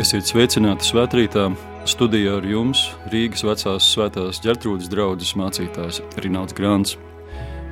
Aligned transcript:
Esiet 0.00 0.24
sveicināti 0.24 0.86
svētkrītā. 0.88 1.50
Studijā 1.84 2.38
ar 2.38 2.46
jums 2.48 2.86
Rīgas 3.12 3.42
vecās 3.44 3.84
svētās 3.92 4.38
ģērtrūdas 4.40 4.88
draugas 4.88 5.34
mācītājs 5.36 5.98
Rināls 6.24 6.54
Grāns. 6.56 6.94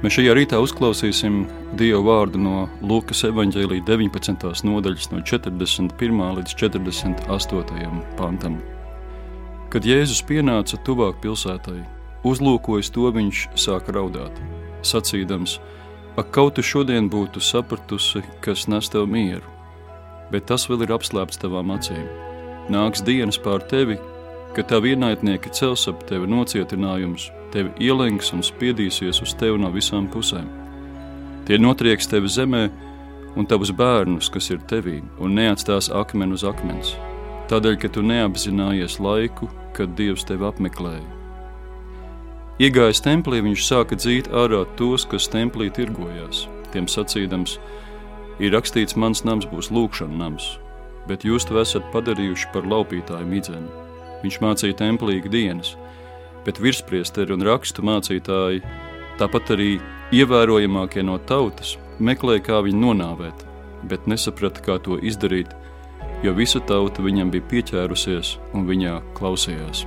Mēs 0.03 0.19
šajā 0.19 0.35
rītā 0.37 0.59
uzklausīsim 0.61 1.47
Dieva 1.81 2.03
vārdu 2.05 2.43
no 2.43 2.67
Lūkas 2.85 3.25
evanģēlīja 3.31 3.87
19. 3.89 4.53
nodaļas, 4.69 5.09
no 5.15 5.23
41. 5.25 6.21
līdz 6.37 6.53
48. 6.61 7.89
pantam. 8.19 8.59
Kad 9.73 9.89
Jēzus 9.89 10.21
pienāca 10.29 10.77
tuvāk 10.85 11.23
pilsētai, 11.25 11.79
uzlūkojis 12.29 12.93
to, 12.93 13.07
viņš 13.17 13.47
sāka 13.57 13.97
raudāt, 13.97 14.37
sacīdams: 14.85 15.57
Ak, 16.21 16.29
kaut 16.37 16.59
tu 16.61 16.67
šodien 16.69 17.09
būtu 17.09 17.41
sapratusi, 17.41 18.21
kas 18.45 18.69
nes 18.69 18.93
tev 18.93 19.09
mieru! 19.09 19.60
Bet 20.31 20.47
tas 20.51 20.67
vēl 20.71 20.87
ir 20.87 20.95
apslēpts 20.97 21.41
tavām 21.43 21.73
acīm. 21.75 22.07
Nāks 22.71 23.03
dienas 23.07 23.39
pār 23.43 23.65
tevi, 23.71 23.99
kad 24.55 24.69
tavi 24.71 24.95
ienaidnieki 24.95 25.53
cels 25.55 25.87
ap 25.91 26.03
tevi 26.09 26.29
nocietinājumus, 26.31 27.29
tevi 27.55 27.73
ielenks 27.87 28.33
un 28.35 28.45
spiedīsies 28.47 29.23
uz 29.25 29.35
tevi 29.39 29.59
no 29.59 29.71
visām 29.75 30.09
pusēm. 30.11 30.49
Tie 31.47 31.59
notrieks 31.59 32.11
tevi 32.11 32.31
zemē 32.31 32.65
un 33.39 33.47
tavus 33.47 33.73
bērnus, 33.75 34.31
kas 34.31 34.51
ir 34.51 34.61
tevī, 34.71 35.01
un 35.19 35.35
neatstās 35.39 35.91
akmeni 35.95 36.37
uz 36.39 36.45
akmens, 36.47 36.95
tādēļ, 37.51 37.79
ka 37.83 37.91
tu 37.95 38.05
neapzinājies 38.07 39.01
laiku, 39.03 39.51
kad 39.75 39.95
Dievs 39.99 40.27
tevi 40.27 40.47
apmeklēja. 40.47 41.07
Iegājis 42.61 43.01
templī, 43.01 43.41
viņš 43.41 43.63
sāka 43.65 43.97
dzīt 43.97 44.27
ārā 44.37 44.67
tos, 44.77 45.07
kas 45.09 45.31
templī 45.33 45.71
tirgojās, 45.73 46.45
tiem 46.75 46.89
sacīdams: 46.91 47.57
Ir 48.41 48.55
rakstīts, 48.57 48.97
mans 48.97 49.21
nams 49.29 49.45
būs 49.51 49.69
lūkšanas 49.75 50.17
nams, 50.17 50.47
bet 51.09 51.27
jūs 51.29 51.45
to 51.49 51.59
esat 51.61 51.85
padarījuši 51.93 52.49
par 52.55 52.65
laupītāju 52.65 53.29
midzeni. 53.29 53.69
Viņš 54.23 54.41
mācīja 54.41 54.79
templī 54.81 55.21
dienas, 55.29 55.75
bet 56.47 56.61
virspriesteri 56.61 57.37
un 57.37 57.45
rakstu 57.45 57.85
mācītāji, 57.85 58.65
tāpat 59.21 59.53
arī 59.57 59.71
ievērojamākie 60.17 61.05
no 61.05 61.19
tautas, 61.29 61.77
meklēja, 62.01 62.47
kā 62.49 62.65
viņu 62.65 62.81
nonāvēt, 62.81 63.45
bet 63.93 64.09
nesaprata, 64.09 64.65
kā 64.65 64.81
to 64.81 64.97
izdarīt, 64.97 65.53
jo 66.25 66.33
visa 66.37 66.65
tauta 66.65 67.05
viņam 67.05 67.33
bija 67.33 67.49
pieķērusies 67.53 68.39
un 68.57 68.69
viņā 68.69 69.01
klausījās. 69.21 69.85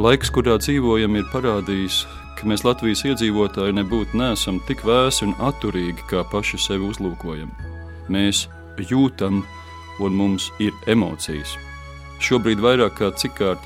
Laiks, 0.00 0.30
kurā 0.32 0.54
dzīvojam, 0.56 1.18
ir 1.18 1.26
parādījis, 1.28 1.96
ka 2.38 2.46
mēs 2.48 2.62
Latvijas 2.64 3.02
iedzīvotāji 3.04 3.74
nebūtu 3.76 4.16
nesam 4.16 4.56
tik 4.64 4.80
vēsi 4.88 5.26
un 5.26 5.34
atturīgi, 5.44 6.06
kā 6.08 6.22
paši 6.30 6.56
sevi 6.62 6.86
uzlūkojam. 6.88 7.50
Mēs 8.08 8.46
jūtam, 8.80 9.42
un 10.00 10.16
mums 10.16 10.46
ir 10.56 10.72
emocijas. 10.88 11.52
Šobrīd 12.16 12.64
vairāk 12.64 12.96
kā 12.96 13.10
cikārt 13.12 13.60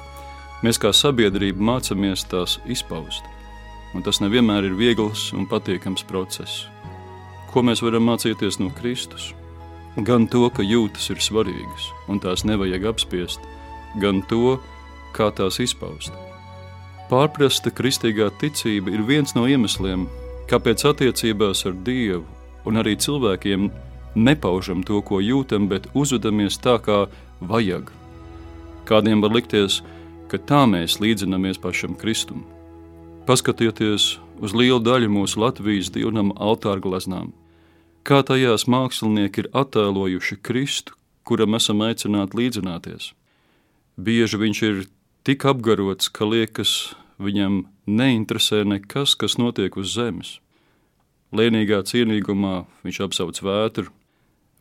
mēs 0.67 0.83
kā 0.83 0.91
sabiedrība 0.91 1.63
mācāmies 1.71 2.27
tās 2.27 2.59
izpaust. 2.67 3.23
Un 3.95 4.03
tas 4.03 4.19
nevienmēr 4.19 4.67
ir 4.67 4.75
viegls 4.75 5.29
un 5.39 5.47
patīkams 5.47 6.03
process. 6.11 6.65
Ko 7.53 7.63
mēs 7.63 7.85
varam 7.87 8.11
mācīties 8.11 8.59
no 8.59 8.75
Kristus? 8.75 9.31
Gan 10.03 10.27
to, 10.27 10.49
ka 10.51 10.67
jūtas 10.67 11.13
ir 11.15 11.23
svarīgas 11.23 11.93
un 12.11 12.19
tās 12.19 12.43
nevajag 12.43 12.91
apspiest, 12.91 13.51
gan 14.03 14.25
to, 14.27 14.57
kā 15.15 15.31
tās 15.31 15.63
izpaust. 15.63 16.34
Pārprasta 17.11 17.69
kristīgā 17.69 18.31
ticība 18.41 18.93
ir 18.95 19.03
viens 19.05 19.35
no 19.37 19.45
iemesliem, 19.45 20.07
kāpēc 20.49 20.87
attiecībās 20.89 21.67
ar 21.69 21.77
Dievu 21.85 22.25
un 22.65 22.81
arī 22.81 22.97
cilvēkiem 22.97 23.69
nepaužam 24.15 24.83
to, 24.87 25.03
ko 25.05 25.21
jūtam, 25.21 25.69
bet 25.69 25.91
uzvedamies 25.93 26.57
tā, 26.65 26.79
kā 26.81 27.05
vajag. 27.45 27.91
Kādiem 28.89 29.21
var 29.21 29.35
likties, 29.37 29.83
ka 30.33 30.41
tā 30.41 30.65
mēs 30.71 30.97
līdzinamies 31.01 31.61
pašam 31.61 31.97
Kristum. 32.01 32.45
Paskatieties 33.29 34.17
uz 34.41 34.57
lielu 34.57 34.81
daļu 34.81 35.13
mūsu 35.13 35.41
Latvijas 35.41 35.93
divnam 35.93 36.33
altāra 36.37 36.81
gleznām, 36.85 37.33
kā 38.05 38.23
tajās 38.25 38.67
mākslinieki 38.69 39.45
ir 39.45 39.51
attēlojuši 39.57 40.41
Kristu, 40.45 40.97
kuram 41.25 41.57
esam 41.57 41.85
aicināti 41.85 42.41
līdzināties. 42.41 43.13
Bieži 43.97 44.41
viņš 44.41 44.63
ir 44.69 44.85
tik 45.25 45.45
apgarots, 45.49 46.11
ka 46.13 46.29
liekas, 46.29 46.95
viņam 47.17 47.65
neinteresē 47.89 48.63
nekas, 48.69 49.17
kas 49.17 49.39
notiek 49.41 49.77
uz 49.81 49.95
zemes. 49.97 50.39
Lēnīgā 51.35 51.81
cienīgumā 51.89 52.67
viņš 52.85 53.01
apsauc 53.09 53.41
vētru, 53.43 53.89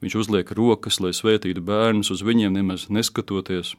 viņš 0.01 0.15
uzliek 0.23 0.51
rokas, 0.55 0.99
lai 1.03 1.11
svētītu 1.13 1.61
bērnus, 1.61 2.09
uz 2.15 2.23
viņiem 2.25 2.55
nemaz 2.55 2.87
neskatoties. 2.89 3.75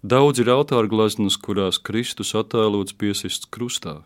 Daudz 0.00 0.40
ir 0.40 0.52
altāra 0.52 0.88
glaznas, 0.88 1.36
kurās 1.36 1.80
Kristus 1.80 2.32
attēlots 2.36 2.96
piesists 2.96 3.48
krustā, 3.52 4.00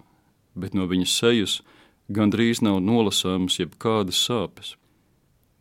bet 0.54 0.74
no 0.74 0.88
viņas 0.90 1.18
sejas 1.20 1.60
gandrīz 2.10 2.62
nav 2.62 2.80
nolasāmas 2.82 3.60
jebkādas 3.60 4.18
sāpes. 4.18 4.74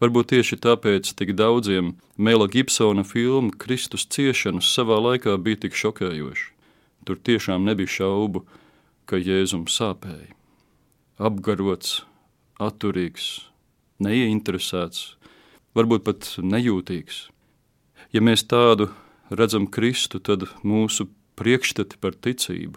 Varbūt 0.03 0.33
tieši 0.33 0.57
tāpēc 0.59 1.13
tik 1.15 1.29
daudziem 1.39 1.93
Mēla 2.19 2.49
Gibsona 2.51 3.05
filmu 3.07 3.53
Kristus 3.55 4.03
ciešanas 4.11 4.67
savā 4.75 4.97
laikā 4.99 5.37
bija 5.39 5.61
tik 5.63 5.77
šokējoši. 5.79 6.49
Tur 7.07 7.19
tiešām 7.23 7.63
nebija 7.63 7.87
šaubu, 7.87 8.41
ka 9.07 9.15
Jēzum 9.15 9.63
sāpēja. 9.71 10.33
Apgarots, 11.23 12.01
atturīgs, 12.59 13.45
neieinteresēts, 14.03 15.13
varbūt 15.77 16.03
pat 16.09 16.29
nejūtīgs. 16.43 17.27
Ja 18.11 18.19
mēs 18.19 18.43
tādu 18.43 18.89
redzam 19.31 19.69
Kristu, 19.71 20.19
tad 20.19 20.49
mūsu 20.67 21.07
priekšstati 21.39 22.01
par 22.03 22.19
ticību, 22.19 22.75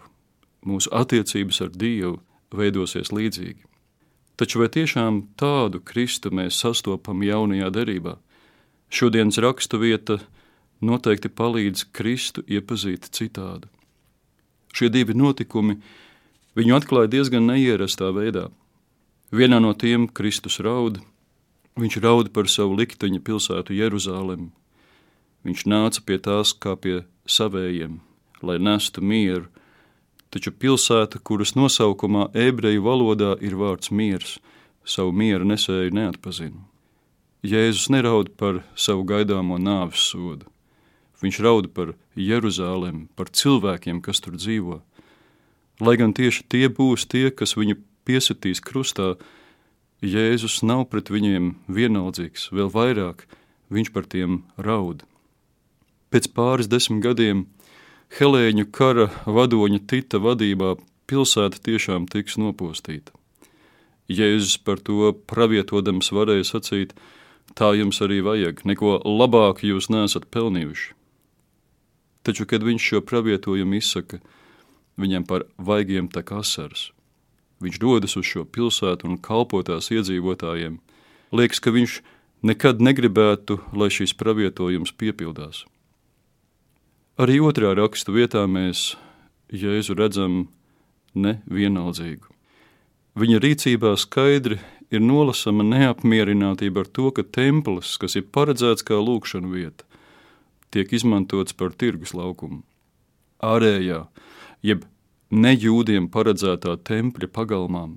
mūsu 0.63 0.95
attiecības 0.95 1.65
ar 1.65 1.75
Dievu 1.75 2.21
veidosies 2.55 3.11
līdzīgi. 3.11 3.65
Taču 4.37 4.61
vai 4.61 4.69
tiešām 4.69 5.23
tādu 5.39 5.81
Kristu 5.81 6.29
mēs 6.29 6.59
sastopam 6.61 7.23
jaunajā 7.25 7.71
derībā? 7.73 8.17
Šodienas 8.93 9.39
rakstu 9.41 9.79
vieta 9.81 10.19
noteikti 10.81 11.31
palīdz 11.33 11.87
Kristu 11.89 12.43
iepazīt 12.45 13.09
citādi. 13.17 13.65
Šie 14.77 14.91
divi 14.93 15.15
notikumi 15.17 15.79
viņu 16.57 16.77
atklāja 16.77 17.09
diezgan 17.15 17.49
neierastā 17.49 18.11
veidā. 18.13 18.47
Vienā 19.33 19.57
no 19.59 19.73
tiem 19.73 20.05
Kristus 20.07 20.59
raud, 20.61 21.01
viņš 21.81 21.97
raud 22.05 22.29
par 22.31 22.45
savu 22.45 22.77
likteņa 22.77 23.23
pilsētu 23.25 23.73
Jeruzalemi. 23.73 24.51
Viņš 25.49 25.65
nāca 25.65 26.03
pie 26.05 26.21
tās 26.21 26.53
kā 26.53 26.75
pie 26.77 27.01
savējiem, 27.25 27.97
lai 28.45 28.59
nestu 28.61 29.01
mieru, 29.01 29.49
taču 30.37 30.53
pilsēta, 30.53 31.19
kuras 31.25 31.55
nosaukumā 31.57 32.29
ebreju 32.37 32.83
valodā 32.85 33.33
ir 33.41 33.57
vārds 33.57 33.89
miers, 33.89 34.37
savu 34.85 35.11
mieru 35.11 35.47
nesēju 35.49 35.95
neatpazina. 35.97 36.61
Jēzus 37.41 37.89
neraud 37.93 38.29
par 38.37 38.61
savu 38.77 39.05
gaidāmo 39.09 39.57
nāves 39.57 40.03
sodu. 40.11 40.45
Viņš 41.21 41.39
raud 41.41 41.71
par 41.73 41.95
Jeruzalemi, 42.13 43.07
par 43.17 43.31
cilvēkiem, 43.33 44.03
kas 44.05 44.21
tur 44.21 44.37
dzīvo. 44.37 44.81
Lai 45.81 45.95
gan 45.97 46.13
tieši 46.13 46.45
tie 46.49 46.69
būs 46.69 47.07
tie, 47.09 47.31
kas 47.33 47.57
viņu 47.57 47.79
piesitīs 48.05 48.61
krustā, 48.61 49.15
Jēzus 50.05 50.61
nav 50.61 50.85
pret 50.91 51.09
viņiem 51.09 51.55
vienaldzīgs, 51.73 52.51
vēl 52.53 52.69
vairāk 52.69 53.25
viņš 53.73 53.89
par 53.95 54.05
tiem 54.05 54.43
raud. 54.61 55.01
Pēc 56.13 56.29
pāris 56.37 56.69
desmit 56.69 57.01
gadiem 57.01 57.47
Helēņu 58.15 58.69
kara 58.71 59.09
vadoņa 59.27 59.81
Tita 59.91 60.21
vadībā 60.23 60.77
pilsēta 61.11 61.59
tiešām 61.59 62.07
tiks 62.07 62.37
nopostīta. 62.39 63.11
Jēzus 64.07 64.55
par 64.63 64.79
to 64.79 65.11
pravietodams 65.27 66.13
varēja 66.15 66.45
sacīt, 66.47 66.93
tā 67.59 67.73
jums 67.75 67.99
arī 68.01 68.21
vajag, 68.23 68.63
neko 68.63 69.01
labāku 69.03 69.67
jūs 69.67 69.89
nesat 69.91 70.29
pelnījuši. 70.31 70.93
Taču, 72.23 72.47
kad 72.47 72.63
viņš 72.63 72.89
šo 72.91 73.03
pravietojumu 73.03 73.75
izsaka, 73.75 74.21
viņam 74.99 75.27
par 75.27 75.45
vaigiem 75.59 76.07
tek 76.07 76.31
asaras. 76.31 76.89
Viņš 77.59 77.79
dodas 77.83 78.15
uz 78.19 78.27
šo 78.27 78.45
pilsētu 78.47 79.07
un 79.07 79.19
kalpotās 79.19 79.91
iedzīvotājiem. 79.91 80.79
Liekas, 81.35 81.59
ka 81.59 81.75
viņš 81.75 82.01
nekad 82.47 82.83
negribētu, 82.83 83.59
lai 83.75 83.91
šīs 83.91 84.15
pravietojums 84.15 84.95
piepildās. 84.95 85.65
Arī 87.17 87.39
otrā 87.41 87.71
rakstu 87.73 88.13
vietā 88.13 88.43
mēs 88.45 88.91
Jēzu 89.49 89.95
redzam 89.97 90.35
nevienaldzīgu. 91.17 92.29
Viņa 93.17 93.39
rīcībā 93.41 93.95
skaidri 93.97 94.59
ir 94.93 95.01
nolasama 95.01 95.65
neapmierinātība 95.65 96.83
ar 96.85 96.91
to, 96.93 97.09
ka 97.09 97.25
templis, 97.25 97.95
kas 97.97 98.19
ir 98.21 98.27
paredzēts 98.29 98.85
kā 98.85 99.01
lūkšana 99.01 99.49
vieta, 99.49 99.87
tiek 100.69 100.93
izmantots 100.93 101.57
par 101.57 101.73
tirgus 101.73 102.13
laukumu. 102.13 102.61
Ārējā, 103.41 104.03
jeb 104.61 104.85
nejūdiem 105.33 106.11
paredzētā 106.13 106.77
tempļa 106.85 107.33
pagalmā 107.33 107.87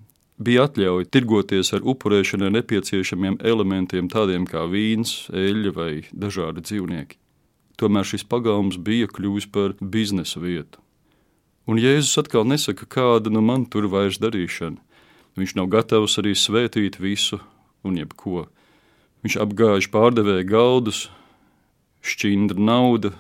bija 0.40 0.64
atļauja 0.64 1.12
tirgoties 1.12 1.76
ar 1.76 1.84
upurēšanai 1.84 2.54
nepieciešamiem 2.56 3.42
elementiem, 3.44 4.08
tādiem 4.08 4.48
kā 4.48 4.64
vīns, 4.64 5.26
eļļa 5.28 5.76
vai 5.76 5.92
dažādi 6.08 6.64
dzīvnieki. 6.64 7.19
Tomēr 7.80 8.04
šis 8.04 8.26
pagalms 8.28 8.76
bija 8.76 9.08
kļuvis 9.08 9.46
par 9.48 9.72
biznesa 9.80 10.40
vietu. 10.42 10.82
Un 11.64 11.78
Jēzus 11.80 12.18
atkal 12.20 12.44
nesaka, 12.44 12.84
kāda 12.84 13.32
nu 13.32 13.40
man 13.40 13.64
tur 13.64 13.86
vairs 13.88 14.18
darīšana. 14.20 14.76
Viņš 15.40 15.54
nav 15.56 15.70
gatavs 15.72 16.18
arī 16.20 16.34
svētīt 16.36 16.98
visu 17.00 17.38
un 17.86 17.96
jebko. 17.96 18.48
Viņš 19.24 19.36
apgāž 19.40 19.88
pārdevēja 19.92 20.44
galdus, 20.50 21.06
šķindra 22.04 22.60
nauda, 22.60 23.14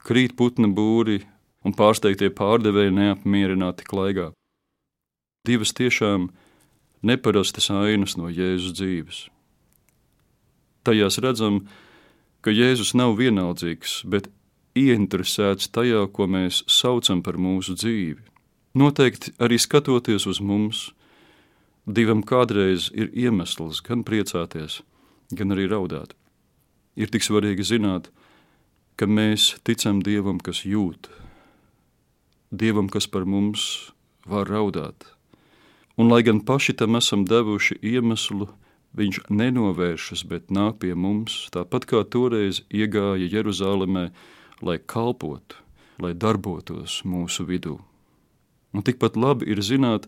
krīt 0.00 0.36
putna 0.38 0.70
būri, 0.72 1.20
un 1.66 1.76
pārsteigtie 1.76 2.30
pārdevēji 2.32 2.94
neapmierināti 2.96 3.84
klaigā. 3.84 4.30
Divas 5.44 5.74
tiešām 5.76 6.30
neparastas 7.04 7.68
ainas 7.74 8.16
no 8.16 8.32
Jēzus 8.32 8.76
dzīves. 8.80 9.22
Tajās 10.88 11.20
redzam, 11.20 11.64
ka 11.66 11.89
Jēzus 12.48 12.94
nav 12.96 13.18
vienaldzīgs, 13.18 14.00
bet 14.08 14.30
ieinteresēts 14.72 15.68
tajā, 15.68 16.06
ko 16.08 16.24
mēs 16.24 16.62
saucam 16.70 17.20
par 17.20 17.36
mūsu 17.36 17.76
dzīvi. 17.76 18.22
Noteikti 18.80 19.34
arī 19.42 19.58
skatoties 19.60 20.24
uz 20.30 20.40
mums, 20.40 20.94
divam 21.84 22.22
kādreiz 22.24 22.88
ir 22.96 23.10
iemesls 23.12 23.82
gan 23.84 24.04
priecāties, 24.08 24.80
gan 25.36 25.52
arī 25.52 25.68
raudāt. 25.68 26.14
Ir 26.96 27.12
tik 27.12 27.26
svarīgi 27.26 27.66
zināt, 27.66 28.08
ka 28.96 29.04
mēs 29.04 29.58
ticam 29.64 30.00
Dievam, 30.00 30.40
kas 30.40 30.64
jūt, 30.64 31.10
Dievam, 32.50 32.88
kas 32.88 33.06
par 33.06 33.28
mums 33.28 33.92
var 34.24 34.48
raudāt. 34.48 35.04
Un, 36.00 36.08
lai 36.08 36.22
gan 36.24 36.40
paši 36.40 36.72
tam 36.78 36.96
esam 36.96 37.26
devuši 37.28 37.76
iemeslu, 37.84 38.48
viņš 38.98 39.22
nenovēršas, 39.30 40.24
bet 40.26 40.50
nāk 40.50 40.80
pie 40.82 40.94
mums, 40.98 41.46
tāpat 41.54 41.86
kā 41.90 42.02
toreiz 42.04 42.62
iegāja 42.70 43.28
Jeruzalemē, 43.30 44.10
lai 44.66 44.78
kalpotu, 44.78 45.60
lai 46.02 46.12
darbotos 46.14 47.00
mūsu 47.06 47.46
vidū. 47.48 47.78
Un 48.74 48.86
tikpat 48.86 49.16
labi 49.18 49.48
ir 49.50 49.62
zināt, 49.66 50.06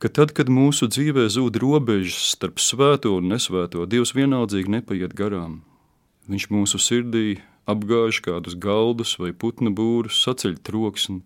ka 0.00 0.08
tad, 0.08 0.32
kad 0.36 0.52
mūsu 0.52 0.88
dzīvē 0.88 1.26
zūd 1.32 1.58
robežas 1.60 2.36
starp 2.36 2.60
svēto 2.60 3.16
un 3.18 3.32
nesvēto, 3.32 3.84
Dievs 3.88 4.14
vienaldzīgi 4.16 4.72
nepaiet 4.78 5.16
garām. 5.16 5.60
Viņš 6.28 6.48
mūsu 6.50 6.80
sirdī 6.82 7.40
apgāž 7.70 8.20
kādus 8.24 8.56
galdus 8.58 9.16
vai 9.20 9.32
putnu 9.32 9.72
būrus, 9.74 10.22
saceļ 10.24 10.56
troksni 10.66 11.22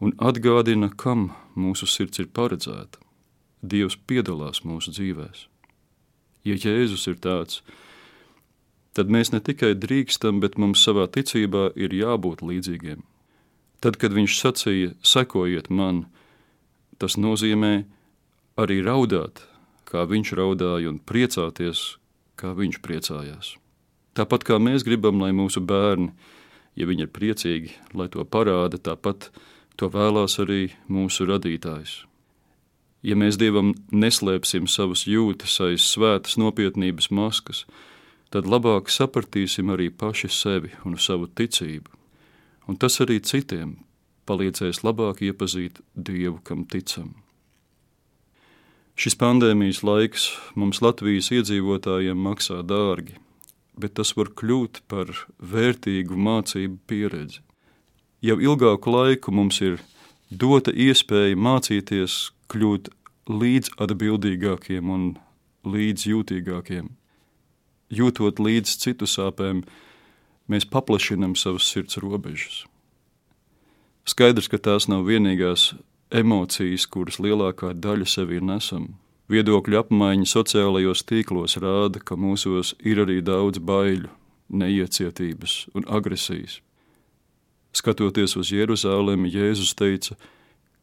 un 0.00 0.14
atgādina, 0.16 0.90
kam 0.90 1.30
mūsu 1.56 1.88
sirds 1.88 2.22
ir 2.22 2.30
paredzēta. 2.32 3.09
Dievs 3.62 3.96
piedalās 4.08 4.64
mūsu 4.64 4.92
dzīvēs. 4.96 5.46
Ja 6.44 6.56
Jēzus 6.56 7.04
ir 7.10 7.18
tāds, 7.20 7.60
tad 8.96 9.12
mēs 9.12 9.32
ne 9.34 9.40
tikai 9.44 9.74
drīkstam, 9.76 10.40
bet 10.40 10.56
mums 10.56 10.80
savā 10.84 11.06
ticībā 11.12 11.70
ir 11.76 11.92
jābūt 11.92 12.40
līdzīgiem. 12.40 13.04
Tad, 13.80 13.96
kad 14.00 14.12
viņš 14.16 14.36
sacīja, 14.40 14.90
sekojiet 15.04 15.70
man, 15.72 16.04
tas 17.00 17.16
nozīmē 17.16 17.84
arī 18.60 18.80
raudāt, 18.84 19.44
kā 19.88 20.04
viņš 20.08 20.34
raudāja, 20.36 20.92
un 20.92 21.00
priecāties, 21.00 21.96
kā 22.40 22.52
viņš 22.56 22.80
priecājās. 22.84 23.54
Tāpat 24.16 24.44
kā 24.44 24.58
mēs 24.60 24.84
gribam, 24.84 25.20
lai 25.22 25.32
mūsu 25.36 25.62
bērni, 25.64 26.12
ja 26.76 26.88
viņi 26.88 27.06
ir 27.06 27.14
priecīgi, 27.14 27.72
lai 27.96 28.08
to 28.12 28.24
parāda, 28.24 28.80
tāpat 28.80 29.30
to 29.80 29.88
vēlās 29.92 30.38
arī 30.42 30.70
mūsu 30.88 31.28
radītājs. 31.28 32.09
Ja 33.02 33.16
mēs 33.16 33.38
Dievam 33.40 33.72
neslēpsim 33.92 34.66
savas 34.68 35.06
jūtas 35.08 35.56
aiz 35.64 35.86
svētas 35.88 36.36
nopietnības 36.40 37.08
maskas, 37.10 37.64
tad 38.28 38.44
labāk 38.44 38.92
sapratīsim 38.92 39.72
arī 39.72 39.88
paši 39.90 40.28
sevi 40.28 40.74
un 40.84 40.98
savu 41.00 41.26
ticību, 41.26 41.88
un 42.68 42.76
tas 42.76 43.00
arī 43.00 43.18
citiem 43.24 43.78
palīdzēs 44.28 44.84
labāk 44.84 45.24
iepazīt 45.24 45.80
Dievu, 45.96 46.38
kam 46.44 46.66
ticam. 46.68 47.16
Šis 49.00 49.16
pandēmijas 49.16 49.80
laiks 49.86 50.28
mums 50.54 50.82
Latvijas 50.84 51.32
iedzīvotājiem 51.32 52.20
maksā 52.20 52.60
dārgi– 52.62 53.16
bet 53.80 53.96
tas 53.98 54.12
var 54.16 54.30
kļūt 54.36 54.82
par 54.90 55.12
vērtīgu 55.38 56.16
mācību 56.16 56.78
pieredzi. 56.90 57.40
Jau 58.24 58.36
ilgāku 58.36 58.92
laiku 58.92 59.32
mums 59.32 59.60
ir 59.64 59.80
dota 60.30 60.72
iespēja 60.72 61.38
mācīties 61.38 62.18
kļūt 62.50 62.90
līdz 63.30 63.76
atbildīgākiem 63.80 64.90
un 64.90 65.04
līdzjūtīgākiem. 65.66 66.90
Jūtot 67.90 68.40
līdz 68.42 68.74
citu 68.82 69.06
sāpēm, 69.10 69.64
mēs 70.50 70.66
paplašinām 70.70 71.36
savas 71.38 71.66
sirds 71.70 71.98
robežas. 72.02 72.64
Skaidrs, 74.08 74.48
ka 74.50 74.58
tās 74.58 74.88
nav 74.90 75.04
vienīgās 75.06 75.74
emocijas, 76.10 76.86
kuras 76.90 77.20
lielākā 77.22 77.74
daļa 77.78 78.08
sevī 78.08 78.40
nesam. 78.42 78.94
Viedokļu 79.30 79.78
apmaiņa 79.78 80.26
sociālajos 80.26 81.04
tīklos 81.06 81.54
rāda, 81.62 82.00
ka 82.02 82.16
mūsos 82.18 82.72
ir 82.82 83.04
arī 83.04 83.20
daudz 83.22 83.60
baiļu, 83.62 84.10
neiecietības 84.50 85.68
un 85.78 85.86
agresijas. 85.86 86.58
Skatoties 87.70 88.34
uz 88.34 88.50
Jeruzalemi, 88.50 89.30
Jēzus 89.30 89.76
teica, 89.78 90.16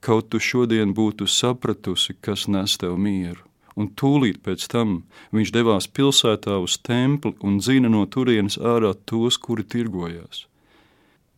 kaut 0.02 0.30
tu 0.32 0.40
šodien 0.40 0.94
būtu 0.98 1.28
sapratusi, 1.30 2.16
kas 2.22 2.48
nes 2.48 2.78
tev 2.78 2.98
mieru, 3.02 3.44
un 3.76 3.90
tūlīt 3.90 4.42
pēc 4.46 4.68
tam 4.72 5.02
viņš 5.36 5.54
devās 5.54 5.88
pilsētā 5.88 6.58
uz 6.64 6.78
templi 6.78 7.36
un 7.42 7.60
zina 7.62 7.90
no 7.90 8.06
turienes 8.06 8.58
ārā 8.58 8.94
tos, 9.06 9.38
kuri 9.38 9.64
tirgojās. 9.64 10.46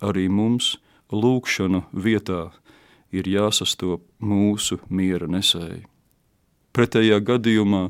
Arī 0.02 0.30
mums 0.32 0.78
lūkšanu 1.12 1.84
vietā 1.94 2.50
ir 3.12 3.28
jāsastop 3.28 4.06
mūsu 4.22 4.80
miera 4.90 5.28
nesēji. 5.28 5.86
Pretējā 6.76 7.18
gadījumā 7.26 7.90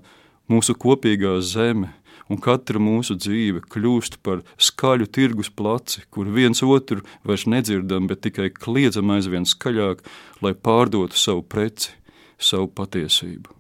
mūsu 0.50 0.74
kopīgā 0.80 1.36
zeme 1.44 1.92
un 2.30 2.40
katra 2.42 2.82
mūsu 2.82 3.18
dzīve 3.20 3.64
kļūst 3.74 4.20
par 4.26 4.44
skaļu 4.62 5.10
tirgus 5.16 5.50
placi, 5.50 6.04
kur 6.14 6.30
viens 6.30 6.62
otru 6.64 7.04
vairs 7.28 7.48
nedzirdam, 7.50 8.08
bet 8.10 8.24
tikai 8.26 8.52
kliedzam 8.54 9.12
aizvien 9.16 9.48
skaļāk, 9.50 10.04
lai 10.46 10.54
pārdotu 10.54 11.18
savu 11.18 11.44
preci, 11.44 11.96
savu 12.38 12.70
patiesību. 12.72 13.52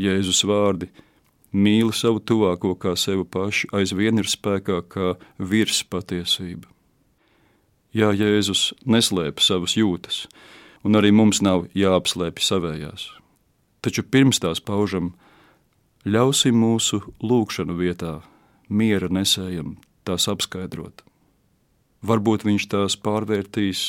Jēzus 0.00 0.44
vārdi 0.44 0.90
mīli 1.56 1.94
savu 1.96 2.20
tuvāko 2.20 2.74
kā 2.76 2.92
sevi 3.00 3.24
pašu, 3.24 3.72
aizvien 3.76 4.20
ir 4.20 4.28
spēkā 4.28 4.82
kā 4.92 5.14
virs 5.38 5.82
patiesība. 5.88 6.68
Jā, 7.96 8.12
Jēzus 8.12 8.74
neslēpj 8.84 9.40
savas 9.40 9.78
jūtas, 9.78 10.26
un 10.84 11.00
arī 11.00 11.14
mums 11.16 11.40
nav 11.40 11.64
jāapslēpj 11.72 12.44
savējās 12.44 13.14
taču 13.86 14.02
pirms 14.02 14.42
tās 14.42 14.62
paužam, 14.62 15.12
ļausim 16.06 16.54
mūsu 16.62 17.00
lūgšanu 17.18 17.74
vietā, 17.80 18.20
miera 18.68 19.08
nesējam, 19.10 19.76
tās 20.06 20.28
apskaidrot. 20.30 21.02
Varbūt 22.06 22.46
viņš 22.46 22.66
tās 22.70 22.96
pārvērtīs 23.02 23.82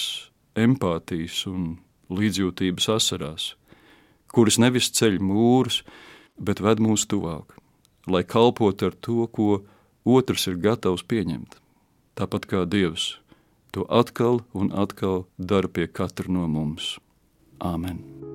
empātijas 0.57 1.43
un 1.49 1.77
līdzjūtības 2.09 2.89
asarās, 2.95 3.51
kuras 4.33 4.57
nevis 4.57 4.89
ceļ 4.97 5.19
mūrus, 5.21 5.83
bet 6.41 6.63
ved 6.63 6.81
mūs 6.81 7.05
tuvāk, 7.05 7.53
lai 8.09 8.23
kalpotu 8.25 8.89
ar 8.89 8.97
to, 8.97 9.27
ko 9.29 9.61
otrs 10.07 10.47
ir 10.49 10.57
gatavs 10.63 11.05
pieņemt. 11.05 11.59
Tāpat 12.17 12.49
kā 12.49 12.65
Dievs 12.65 13.17
to 13.77 13.85
atkal 13.93 14.41
un 14.57 14.71
atkal 14.73 15.27
dara 15.37 15.69
pie 15.69 15.85
katra 15.85 16.33
no 16.33 16.47
mums. 16.49 16.97
Āmen! 17.61 18.26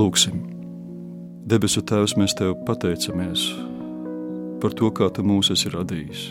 Lūksim! 0.00 0.38
Debesu 1.50 1.82
Tēvs, 1.84 2.14
mēs 2.16 2.32
Tev 2.38 2.54
pateicamies 2.64 3.42
par 4.62 4.72
to, 4.78 4.88
kā 4.96 5.10
Tu 5.12 5.24
mūs 5.26 5.50
esi 5.52 5.68
radījis. 5.74 6.22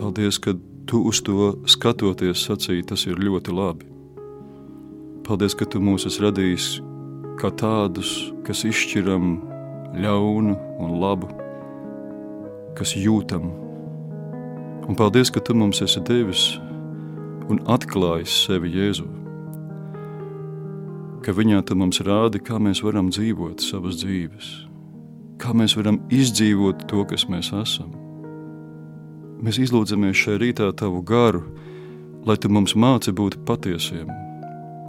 Paldies, 0.00 0.38
ka 0.40 0.54
Tu 0.88 1.02
uz 1.10 1.20
to 1.26 1.50
skatoties 1.68 2.46
sacīji, 2.46 2.86
tas 2.88 3.04
ir 3.04 3.20
ļoti 3.20 3.52
labi. 3.52 3.90
Paldies, 5.28 5.52
ka 5.52 5.68
Tu 5.68 5.82
mūs 5.84 6.08
esi 6.08 6.24
radījis 6.24 6.70
kā 7.42 7.52
tādus, 7.52 8.14
kas 8.48 8.64
izšķiram 8.70 9.36
ļaunu 10.00 10.56
un 10.80 10.98
labu, 11.04 11.28
kas 12.80 12.96
jūtam. 12.96 13.50
Un 14.88 14.96
paldies, 14.96 15.28
ka 15.28 15.44
Tu 15.44 15.52
mums 15.52 15.84
esi 15.84 16.00
devis 16.08 16.54
un 17.52 17.60
atklājis 17.68 18.44
sevi 18.46 18.72
Jēzu 18.78 19.19
ka 21.24 21.34
viņā 21.36 21.60
tu 21.68 21.76
mums 21.76 22.00
rādi, 22.06 22.40
kā 22.40 22.58
mēs 22.62 22.82
varam 22.84 23.10
dzīvot 23.12 23.60
savas 23.64 24.00
dzīves, 24.00 24.50
kā 25.40 25.52
mēs 25.56 25.76
varam 25.76 26.00
izdzīvot 26.12 26.86
to, 26.90 27.04
kas 27.08 27.26
mēs 27.28 27.52
esam. 27.56 27.92
Mēs 29.40 29.60
izlūdzamies 29.60 30.16
šai 30.16 30.38
rītā 30.40 30.68
tavu 30.76 31.02
garu, 31.06 31.42
lai 32.28 32.36
tu 32.40 32.50
mums 32.52 32.74
māci 32.76 33.12
būt 33.16 33.38
patiesiem, 33.48 34.08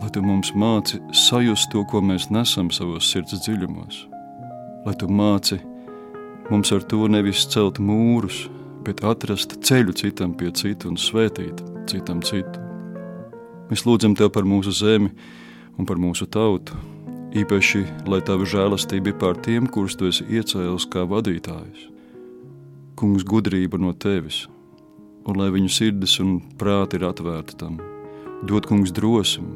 lai 0.01 0.09
tu 0.11 0.23
mums 0.23 0.53
māci 0.55 0.99
sajust 1.15 1.71
to, 1.71 1.83
ko 1.87 2.01
mēs 2.03 2.29
nesam 2.31 2.71
savos 2.71 3.07
sirds 3.11 3.37
dziļumos, 3.45 4.01
lai 4.87 4.95
tu 4.99 5.07
māci 5.07 5.59
mums 6.51 6.71
ar 6.75 6.83
to 6.83 7.07
nevis 7.07 7.45
celt 7.47 7.79
mūrus, 7.79 8.47
bet 8.83 9.03
atrast 9.07 9.59
ceļu 9.63 9.95
citam 9.95 10.33
pie 10.35 10.51
citu 10.57 10.89
un 10.91 10.97
svētīt 10.99 11.61
citam 11.87 12.23
citu. 12.25 12.59
Mēs 13.71 13.85
lūdzam 13.87 14.17
Tev 14.19 14.33
par 14.35 14.43
mūsu 14.43 14.73
zemi, 14.75 15.13
un 15.77 15.87
par 15.87 15.99
mūsu 16.01 16.27
tautu. 16.31 16.77
Īpaši, 17.31 17.85
lai 18.11 18.19
tava 18.27 18.43
žēlastība 18.43 19.13
ir 19.13 19.19
pār 19.19 19.37
tiem, 19.39 19.69
kurus 19.71 19.95
tu 19.95 20.09
esi 20.09 20.25
iecēlis 20.27 20.87
kā 20.91 21.05
vadītājs. 21.07 21.87
Kungs, 22.99 23.23
gudrība 23.23 23.79
no 23.79 23.93
tevis, 23.95 24.43
un 25.23 25.39
lai 25.39 25.47
viņu 25.53 25.71
sirdis 25.71 26.17
un 26.19 26.39
prāti 26.59 26.99
ir 26.99 27.07
atvērti 27.07 27.55
tam. 27.61 27.79
Dod 28.47 28.67
kungs 28.67 28.91
drosmi, 28.91 29.55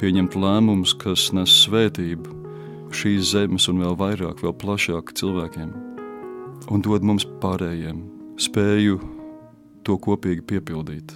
pieņemt 0.00 0.36
lēmumus, 0.36 0.92
kas 1.00 1.30
nes 1.32 1.52
svētību 1.64 2.34
šīs 2.96 3.32
zemes 3.32 3.66
un 3.70 3.80
vēl 3.82 3.96
vairāk, 3.98 4.42
vēl 4.44 4.54
plašāk 4.60 5.14
cilvēkiem, 5.18 5.72
un 6.70 6.84
dod 6.84 7.06
mums 7.06 7.26
pārējiem 7.42 8.04
spēju 8.40 9.00
to 9.86 9.96
kopīgi 10.02 10.44
piepildīt. 10.52 11.14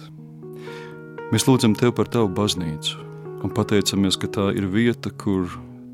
Mēs 1.31 1.47
lūdzam 1.47 1.77
Tev 1.79 1.93
par 1.95 2.09
Tavu 2.11 2.31
baznīcu, 2.35 3.10
un 3.41 3.53
pateicamies, 3.55 4.17
ka 4.21 4.29
tā 4.29 4.49
ir 4.57 4.69
vieta, 4.69 5.09
kur 5.09 5.49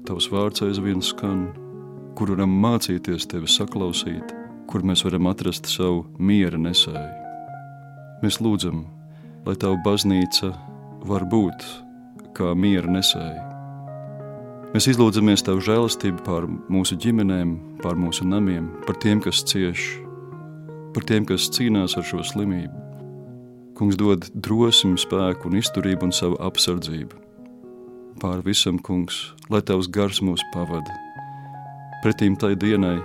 Tavs 0.07 0.29
vārds 0.31 0.63
aizvien 0.63 1.01
skan, 1.03 1.49
kur 2.15 2.31
varam 2.31 2.53
mācīties 2.63 3.27
Tevi 3.27 3.49
saklausīt, 3.51 4.31
kur 4.67 4.85
mēs 4.87 5.03
varam 5.03 5.27
atrast 5.27 5.67
savu 5.67 6.05
miera 6.19 6.59
nesēju. 6.59 7.25
Mēs 8.23 8.39
lūdzam, 8.43 8.85
lai 9.45 9.55
Tava 9.59 9.79
baznīca 9.83 10.53
var 11.07 11.27
būt 11.27 11.67
kā 12.37 12.53
miera 12.55 12.87
nesēja. 12.91 13.43
Mēs 14.71 14.89
izlūdzamies 14.93 15.43
Tavu 15.47 15.63
žēlastību 15.67 16.23
pār 16.23 16.47
mūsu 16.71 16.95
ģimenēm, 17.03 17.53
pār 17.83 17.99
mūsu 17.99 18.27
namiem, 18.27 18.71
par 18.87 18.99
tiem, 19.03 19.21
kas 19.23 19.43
cieš, 19.47 19.85
par 20.95 21.07
tiem, 21.07 21.27
kas 21.27 21.51
cīnās 21.51 21.99
ar 21.99 22.07
šo 22.07 22.23
slimību. 22.31 22.83
Kungs 23.77 23.99
dod 23.99 24.31
drosmi, 24.33 24.97
spēku 24.99 25.51
un 25.51 25.59
izturību 25.59 26.09
un 26.09 26.15
savu 26.15 26.39
apsardzību 26.47 27.26
pār 28.19 28.41
visam, 28.45 28.79
kungs, 28.79 29.15
lai 29.53 29.61
tavs 29.61 29.87
gars 29.93 30.19
mūs 30.25 30.43
pavada. 30.53 30.93
Pretīm 32.03 32.35
tai 32.39 32.55
dienai, 32.59 32.97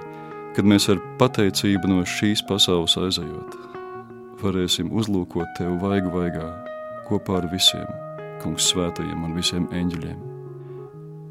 kad 0.57 0.67
mēs 0.69 0.89
ar 0.93 1.01
pateicību 1.21 1.89
no 1.91 2.03
šīs 2.09 2.43
pasaules 2.49 2.97
aizejot, 3.01 3.57
varēsim 4.43 4.91
uzlūkot 4.93 5.55
tevi 5.59 5.79
vaigu 5.81 6.13
vaigā 6.13 6.49
kopā 7.09 7.39
ar 7.41 7.49
visiem, 7.53 7.89
kungs, 8.43 8.69
svētajiem 8.73 9.25
un 9.25 9.39
visiem 9.39 9.69
eņģeļiem. 9.73 10.21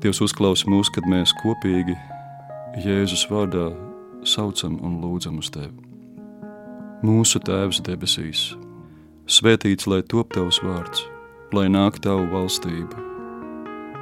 Dievs 0.01 0.23
uzklaus 0.25 0.65
mūs, 0.65 0.89
kad 0.93 1.05
mēs 1.09 1.35
kopīgi 1.43 1.97
Jēzus 2.81 3.27
vārdā 3.29 3.67
saucam 4.25 4.79
un 4.81 4.97
lūdzam 5.03 5.37
uz 5.41 5.51
tevi. 5.53 5.75
Mūsu 7.05 7.41
Tēvs 7.45 7.81
debesīs, 7.85 8.51
svētīts 9.29 9.89
lai 9.89 10.01
top 10.01 10.33
tavs 10.33 10.61
vārds, 10.65 11.05
lai 11.53 11.67
nāk 11.69 12.01
tavu 12.01 12.29
valstību 12.33 13.10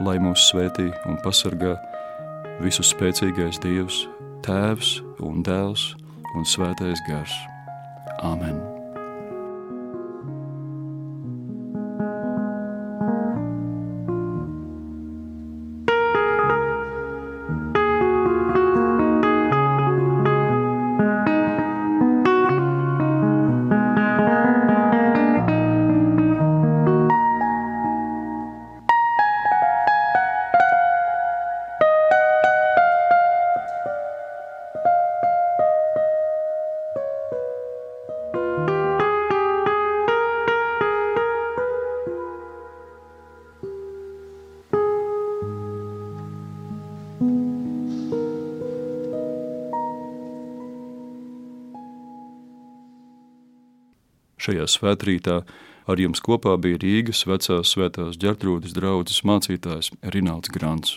Lai 0.00 0.16
mūs 0.22 0.48
svētī 0.50 0.88
un 1.08 1.18
pasargā 1.24 1.76
visu 2.64 2.84
spēcīgais 2.86 3.60
Dievs, 3.64 4.04
Tēvs 4.44 4.98
un 5.24 5.44
Dēls 5.46 5.90
un 6.36 6.46
Svētais 6.48 7.02
Gars. 7.08 7.34
Āmen! 8.24 8.59
Šajā 54.40 54.64
svētkrītā 54.72 55.42
ar 55.90 56.00
jums 56.00 56.22
kopā 56.24 56.56
bija 56.56 56.80
Rīgas 56.80 57.26
vecās 57.28 57.74
svētās 57.74 58.16
ģertrūdas 58.22 58.72
draudzes 58.76 59.20
mācītājs 59.28 59.92
Rināls 60.14 60.52
Grants. 60.54 60.96